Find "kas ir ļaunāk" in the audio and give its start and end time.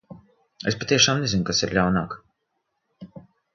1.51-2.17